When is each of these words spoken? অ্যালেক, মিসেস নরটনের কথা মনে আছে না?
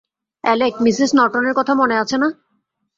অ্যালেক, 0.43 0.73
মিসেস 0.81 1.11
নরটনের 1.17 1.53
কথা 1.53 1.73
মনে 1.73 1.95
আছে 1.97 2.15
না? 2.17 2.27